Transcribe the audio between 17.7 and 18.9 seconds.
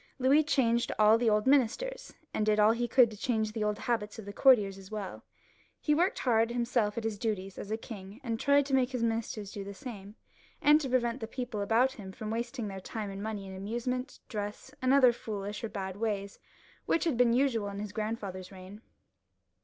his grandfather's reign.